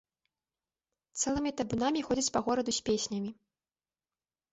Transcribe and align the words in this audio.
Цэлымі 1.23 1.51
табунамі 1.61 2.01
ходзяць 2.07 2.31
па 2.37 2.41
гораду 2.47 2.71
з 2.79 2.87
песнямі. 2.89 3.29